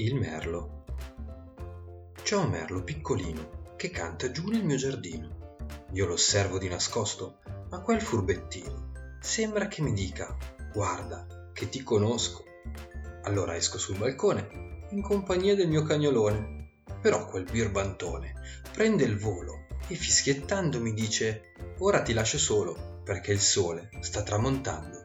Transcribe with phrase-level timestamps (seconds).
[0.00, 0.84] Il merlo.
[2.22, 5.56] C'è un merlo piccolino che canta giù nel mio giardino.
[5.90, 10.36] Io lo osservo di nascosto, ma quel furbettino sembra che mi dica
[10.72, 12.44] guarda che ti conosco.
[13.24, 16.84] Allora esco sul balcone in compagnia del mio cagnolone.
[17.00, 18.34] Però quel birbantone
[18.72, 24.22] prende il volo e fischiettando mi dice ora ti lascio solo perché il sole sta
[24.22, 24.97] tramontando.